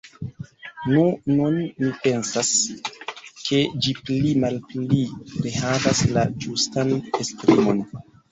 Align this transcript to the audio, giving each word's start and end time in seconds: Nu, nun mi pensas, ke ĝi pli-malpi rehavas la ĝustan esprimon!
Nu, 0.91 1.01
nun 1.33 1.57
mi 1.81 1.89
pensas, 2.05 2.49
ke 3.49 3.61
ĝi 3.87 3.93
pli-malpi 4.07 5.03
rehavas 5.45 6.03
la 6.19 6.25
ĝustan 6.47 6.93
esprimon! 7.25 7.85